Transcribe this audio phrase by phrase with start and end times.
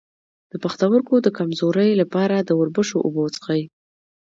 [0.51, 3.61] د پښتورګو د کمزوری لپاره د وربشو اوبه وڅښئ